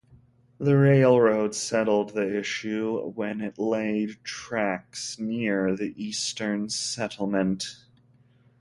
The 0.57 0.75
railroad 0.79 1.53
settled 1.53 2.15
the 2.15 2.39
issue 2.39 2.99
when 3.11 3.39
it 3.39 3.59
laid 3.59 4.17
tracks 4.23 5.19
near 5.19 5.75
the 5.75 5.93
eastern 5.95 6.69
settlement. 6.69 7.65